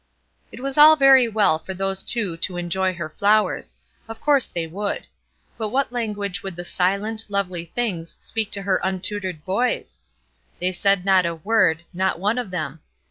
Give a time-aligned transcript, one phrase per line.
[0.51, 3.75] It was all very well for those two to enjoy her flowers;
[4.07, 5.05] of course they would.
[5.59, 10.01] But what language would the silent, lovely things speak to her untutored boys?
[10.57, 12.79] They said not a word; not one of them.